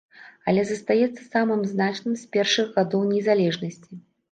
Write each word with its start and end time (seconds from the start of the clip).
Але 0.51 0.61
застаецца 0.69 1.21
самым 1.35 1.61
значным 1.75 2.17
з 2.23 2.33
першых 2.33 2.75
гадоў 2.81 3.07
незалежнасці. 3.13 4.03